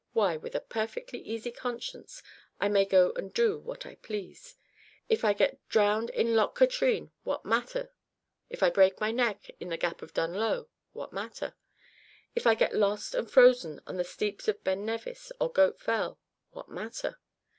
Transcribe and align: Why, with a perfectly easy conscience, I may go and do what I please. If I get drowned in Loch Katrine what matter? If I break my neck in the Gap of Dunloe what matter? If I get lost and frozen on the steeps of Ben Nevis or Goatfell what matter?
Why, 0.13 0.35
with 0.35 0.55
a 0.55 0.61
perfectly 0.61 1.19
easy 1.19 1.51
conscience, 1.51 2.23
I 2.59 2.69
may 2.69 2.85
go 2.85 3.11
and 3.11 3.31
do 3.31 3.59
what 3.59 3.85
I 3.85 3.93
please. 3.93 4.57
If 5.09 5.23
I 5.23 5.33
get 5.33 5.59
drowned 5.69 6.09
in 6.09 6.33
Loch 6.35 6.57
Katrine 6.57 7.11
what 7.21 7.45
matter? 7.45 7.93
If 8.49 8.63
I 8.63 8.71
break 8.71 8.99
my 8.99 9.11
neck 9.11 9.51
in 9.59 9.69
the 9.69 9.77
Gap 9.77 10.01
of 10.01 10.15
Dunloe 10.15 10.69
what 10.93 11.13
matter? 11.13 11.53
If 12.33 12.47
I 12.47 12.55
get 12.55 12.73
lost 12.73 13.13
and 13.13 13.29
frozen 13.29 13.79
on 13.85 13.97
the 13.97 14.03
steeps 14.03 14.47
of 14.47 14.63
Ben 14.63 14.87
Nevis 14.87 15.31
or 15.39 15.51
Goatfell 15.51 16.17
what 16.49 16.67
matter? 16.67 17.19